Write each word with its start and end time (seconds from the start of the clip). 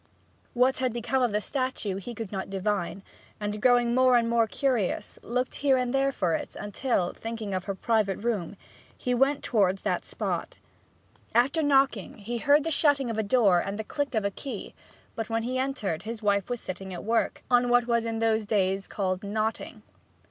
What 0.55 0.79
had 0.79 0.93
become 0.93 1.21
of 1.21 1.31
the 1.31 1.39
statue 1.39 1.97
he 1.97 2.15
could 2.15 2.31
not 2.31 2.49
divine, 2.49 3.03
and 3.39 3.61
growing 3.61 3.93
more 3.93 4.17
and 4.17 4.27
more 4.27 4.47
curious, 4.47 5.19
looked 5.21 5.53
about 5.53 5.59
here 5.61 5.77
and 5.77 5.93
there 5.93 6.11
for 6.11 6.33
it 6.33 6.55
till, 6.73 7.13
thinking 7.13 7.53
of 7.53 7.65
her 7.65 7.75
private 7.75 8.17
room, 8.17 8.57
he 8.97 9.13
went 9.13 9.43
towards 9.43 9.83
that 9.83 10.03
spot. 10.03 10.57
After 11.35 11.61
knocking 11.61 12.17
he 12.17 12.39
heard 12.39 12.63
the 12.63 12.71
shutting 12.71 13.11
of 13.11 13.19
a 13.19 13.21
door, 13.21 13.59
and 13.59 13.77
the 13.77 13.83
click 13.83 14.15
of 14.15 14.25
a 14.25 14.31
key; 14.31 14.73
but 15.15 15.29
when 15.29 15.43
he 15.43 15.59
entered 15.59 16.01
his 16.01 16.23
wife 16.23 16.49
was 16.49 16.59
sitting 16.61 16.91
at 16.91 17.03
work, 17.03 17.43
on 17.51 17.69
what 17.69 17.85
was 17.85 18.03
in 18.03 18.17
those 18.17 18.47
days 18.47 18.87
called 18.87 19.23
knotting. 19.23 19.83